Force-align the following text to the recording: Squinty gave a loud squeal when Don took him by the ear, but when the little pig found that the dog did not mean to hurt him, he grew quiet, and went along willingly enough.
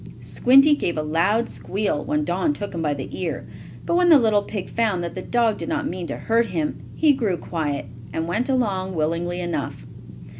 Squinty 0.19 0.73
gave 0.75 0.97
a 0.97 1.03
loud 1.03 1.47
squeal 1.47 2.03
when 2.03 2.23
Don 2.25 2.53
took 2.53 2.73
him 2.73 2.81
by 2.81 2.95
the 2.95 3.07
ear, 3.21 3.45
but 3.85 3.95
when 3.95 4.09
the 4.09 4.17
little 4.17 4.41
pig 4.41 4.67
found 4.71 5.03
that 5.03 5.13
the 5.13 5.21
dog 5.21 5.59
did 5.59 5.69
not 5.69 5.87
mean 5.87 6.07
to 6.07 6.17
hurt 6.17 6.47
him, 6.47 6.81
he 6.95 7.13
grew 7.13 7.37
quiet, 7.37 7.85
and 8.11 8.27
went 8.27 8.49
along 8.49 8.95
willingly 8.95 9.39
enough. 9.39 9.85